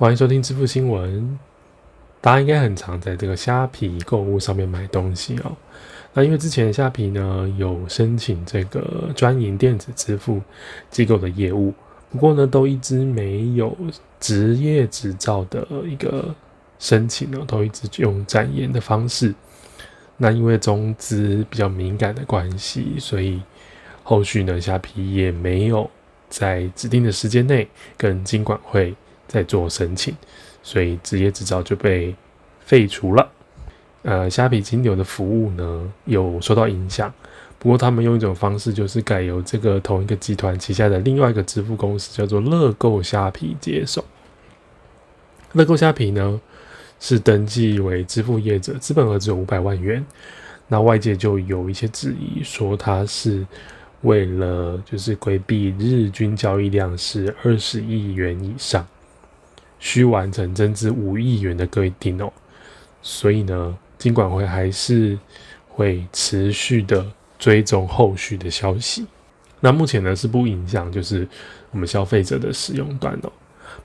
[0.00, 1.36] 欢迎收听支付新闻。
[2.20, 5.56] 大家应该很常在这个虾皮购物上面买东西哦。
[6.12, 10.40] 那因为之前虾皮呢有申请这个专营电子支付
[10.88, 11.74] 机构的业务，
[12.12, 13.76] 不过呢都一直没有
[14.20, 16.32] 职业执照的一个
[16.78, 19.34] 申请呢，都一直用展延的方式。
[20.16, 23.42] 那因为中资比较敏感的关系，所以
[24.04, 25.90] 后续呢虾皮也没有
[26.28, 28.94] 在指定的时间内跟金管会。
[29.28, 30.12] 在做申请，
[30.64, 32.12] 所以职业执照就被
[32.58, 33.30] 废除了。
[34.02, 37.12] 呃，虾皮金牛的服务呢有受到影响，
[37.58, 44.04] 不过他们用一种方式，就是改由这个同一个集团旗下的另外一个支付公司叫做乐购虾皮接手。
[45.52, 46.40] 乐购虾皮呢
[47.00, 50.04] 是登记为支付业者，资本额只有五百万元。
[50.68, 53.46] 那外界就有一些质疑，说它是
[54.02, 58.86] 为了就是规避日均交易量是二十亿元以上。
[59.78, 62.32] 需完成增资五亿元的规定哦，
[63.00, 65.18] 所以呢，金管会还是
[65.68, 67.06] 会持续的
[67.38, 69.06] 追踪后续的消息。
[69.60, 71.26] 那目前呢是不影响，就是
[71.70, 73.32] 我们消费者的使用端哦。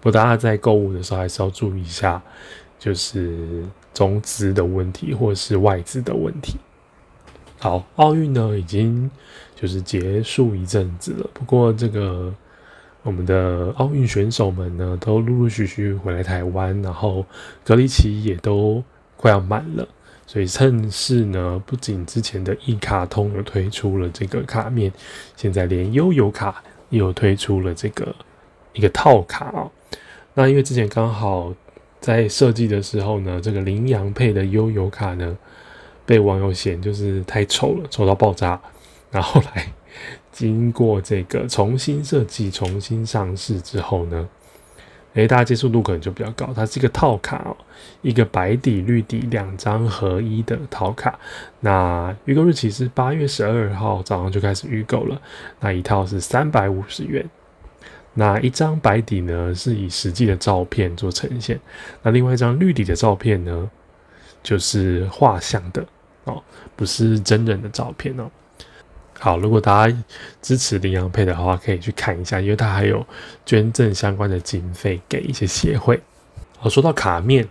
[0.00, 2.22] 不过大家在购物的时候还是要注意一下，
[2.78, 6.56] 就是中资的问题或是外资的问题。
[7.58, 9.10] 好，奥运呢已经
[9.54, 12.34] 就是结束一阵子了，不过这个。
[13.04, 17.26] 我们的奥运选手们呢，都陆陆续续回来台湾，然后
[17.64, 18.82] 隔离期也都
[19.16, 19.86] 快要满了，
[20.24, 24.92] 所以趁势呢，不仅之前的一卡通有推出了这个卡面，
[25.36, 28.14] 现在连悠游卡也有推出了这个
[28.72, 29.68] 一个套卡啊。
[30.34, 31.52] 那因为之前刚好
[31.98, 35.36] 在设计的时候呢，这个羚羊配的悠游卡呢，
[36.06, 38.60] 被网友嫌就是太丑了，丑到爆炸，
[39.10, 39.72] 然后来。
[40.32, 44.28] 经过这个重新设计、重新上市之后呢，
[45.14, 46.52] 诶，大家接受度可能就比较高。
[46.54, 47.54] 它是一个套卡哦，
[48.00, 51.18] 一个白底绿底两张合一的套卡。
[51.60, 55.20] 那预购日期是八月十二号早上就开始预购了。
[55.60, 57.28] 那一套是三百五十元。
[58.14, 61.60] 那一张白底呢，是以实际的照片做呈现。
[62.02, 63.70] 那另外一张绿底的照片呢，
[64.42, 65.86] 就是画像的
[66.24, 66.42] 哦，
[66.74, 68.30] 不是真人的照片哦。
[69.22, 69.96] 好，如果大家
[70.40, 73.06] 支持羚羊配的话，可以去看一下，因为它还有
[73.46, 76.00] 捐赠相关的经费给一些协会。
[76.58, 77.48] 好，说到卡面，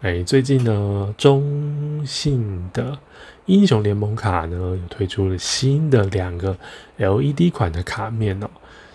[0.00, 2.98] 哎，最近呢，中信的
[3.44, 6.56] 英雄联盟卡呢，有推出了新的两个
[6.96, 8.48] LED 款的卡面哦，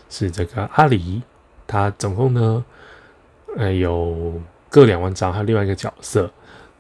[0.10, 1.22] 是这个阿里，
[1.68, 2.66] 它总共呢，
[3.56, 6.32] 呃，有各两万张，还有另外一个角色，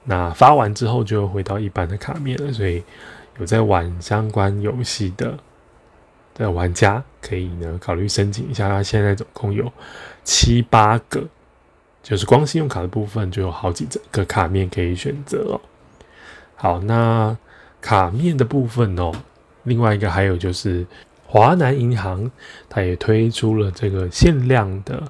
[0.06, 2.84] 那发完之后就回到一般的卡面了，所以。
[3.38, 5.38] 有在玩相关游戏的
[6.34, 8.69] 的玩家，可以呢考虑申请一下。
[8.69, 9.72] 它现在总共有
[10.23, 11.23] 七八个，
[12.01, 15.62] 就是光信用卡的部分就有好几个卡面可以选择哦。
[16.56, 17.38] 好，那
[17.81, 19.12] 卡面的部分哦，
[19.63, 20.85] 另外一个还有就是
[21.25, 22.31] 华南银行，
[22.69, 25.03] 它也推出了这个限量的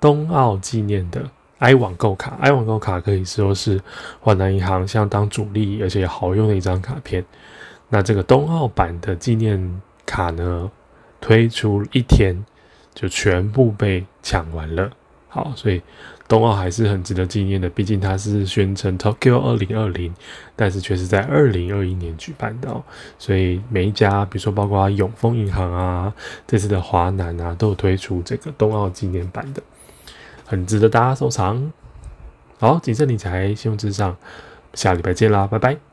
[0.00, 1.30] 冬奥纪念的。
[1.60, 3.80] I 网购卡，i 网购卡可以说是
[4.18, 7.24] 华南银行相当主力而且好用的一张卡片。
[7.88, 10.70] 那这个冬奥版的纪念卡呢，
[11.20, 12.34] 推出一天
[12.94, 14.90] 就全部被抢完了。
[15.28, 15.82] 好，所以
[16.26, 20.14] 冬奥还是很值得纪念的，毕竟它是宣称 Tokyo 二零二零，
[20.56, 22.74] 但是却是在二零二一年举办的。
[23.18, 26.12] 所以每一家，比如说包括永丰银行啊，
[26.46, 29.62] 这次的华南啊，都有推出这个冬奥纪念版的。
[30.50, 31.70] 很值得大家收藏。
[32.58, 34.16] 好，谨慎理财，信用至上，
[34.74, 35.89] 下礼拜见啦，拜拜。